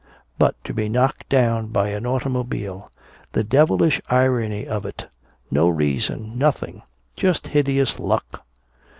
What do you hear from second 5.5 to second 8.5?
No reason nothing! Just hideous luck!